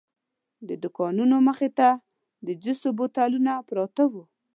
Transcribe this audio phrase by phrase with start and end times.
[0.67, 1.89] د دوکانونو مخې ته
[2.45, 4.23] د جوسو بوتلونه پراته وو.